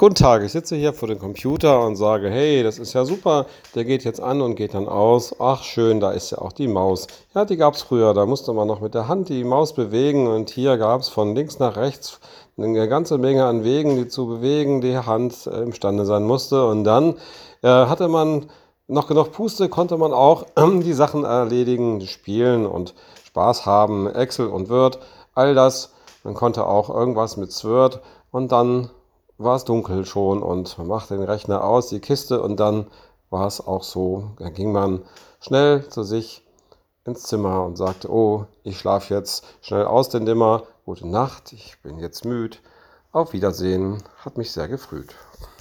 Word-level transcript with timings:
Guten 0.00 0.14
Tag, 0.14 0.44
ich 0.44 0.52
sitze 0.52 0.76
hier 0.76 0.92
vor 0.92 1.08
dem 1.08 1.18
Computer 1.18 1.84
und 1.84 1.96
sage, 1.96 2.30
hey, 2.30 2.62
das 2.62 2.78
ist 2.78 2.92
ja 2.92 3.04
super, 3.04 3.46
der 3.74 3.84
geht 3.84 4.04
jetzt 4.04 4.20
an 4.20 4.40
und 4.40 4.54
geht 4.54 4.74
dann 4.74 4.86
aus. 4.88 5.34
Ach 5.40 5.64
schön, 5.64 5.98
da 5.98 6.12
ist 6.12 6.30
ja 6.30 6.38
auch 6.38 6.52
die 6.52 6.68
Maus. 6.68 7.08
Ja, 7.34 7.44
die 7.44 7.56
gab 7.56 7.74
es 7.74 7.82
früher, 7.82 8.14
da 8.14 8.24
musste 8.24 8.52
man 8.52 8.68
noch 8.68 8.80
mit 8.80 8.94
der 8.94 9.08
Hand 9.08 9.28
die 9.28 9.42
Maus 9.42 9.74
bewegen 9.74 10.28
und 10.28 10.50
hier 10.50 10.78
gab 10.78 11.00
es 11.00 11.08
von 11.08 11.34
links 11.34 11.58
nach 11.58 11.74
rechts 11.74 12.20
eine 12.56 12.88
ganze 12.88 13.18
Menge 13.18 13.44
an 13.46 13.64
Wegen, 13.64 13.96
die 13.96 14.06
zu 14.06 14.28
bewegen 14.28 14.80
die 14.80 14.96
Hand 14.96 15.48
äh, 15.48 15.62
imstande 15.62 16.06
sein 16.06 16.22
musste. 16.22 16.64
Und 16.64 16.84
dann 16.84 17.16
äh, 17.62 17.68
hatte 17.68 18.06
man 18.06 18.46
noch 18.86 19.08
genug 19.08 19.32
Puste, 19.32 19.68
konnte 19.68 19.96
man 19.96 20.12
auch 20.12 20.44
äh, 20.54 20.80
die 20.80 20.92
Sachen 20.92 21.24
erledigen, 21.24 22.00
spielen 22.02 22.66
und 22.66 22.94
Spaß 23.24 23.66
haben, 23.66 24.06
Excel 24.06 24.46
und 24.46 24.70
Word, 24.70 25.00
all 25.34 25.56
das. 25.56 25.92
Man 26.22 26.34
konnte 26.34 26.68
auch 26.68 26.88
irgendwas 26.88 27.36
mit 27.36 27.50
Sword 27.50 28.00
und 28.30 28.52
dann 28.52 28.90
war 29.38 29.56
es 29.56 29.64
dunkel 29.64 30.04
schon 30.04 30.42
und 30.42 30.76
man 30.78 30.88
machte 30.88 31.16
den 31.16 31.24
Rechner 31.24 31.64
aus, 31.64 31.88
die 31.88 32.00
Kiste 32.00 32.42
und 32.42 32.58
dann 32.58 32.86
war 33.30 33.46
es 33.46 33.66
auch 33.66 33.84
so. 33.84 34.32
Dann 34.38 34.52
ging 34.52 34.72
man 34.72 35.02
schnell 35.40 35.88
zu 35.88 36.02
sich 36.02 36.44
ins 37.04 37.22
Zimmer 37.22 37.64
und 37.64 37.76
sagte, 37.76 38.10
oh, 38.12 38.46
ich 38.64 38.78
schlafe 38.78 39.14
jetzt 39.14 39.44
schnell 39.60 39.86
aus 39.86 40.08
den 40.08 40.26
Dimmer, 40.26 40.64
gute 40.84 41.08
Nacht, 41.08 41.52
ich 41.52 41.78
bin 41.82 41.98
jetzt 41.98 42.24
müde, 42.24 42.58
auf 43.12 43.32
Wiedersehen, 43.32 44.02
hat 44.24 44.36
mich 44.36 44.52
sehr 44.52 44.68
gefrüht. 44.68 45.14